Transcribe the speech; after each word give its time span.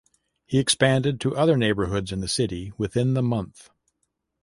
He 0.47 0.57
expanded 0.57 1.21
to 1.21 1.37
other 1.37 1.55
neighborhoods 1.55 2.11
in 2.11 2.21
the 2.21 2.27
city 2.27 2.73
within 2.75 3.13
the 3.13 3.21
month. 3.21 3.69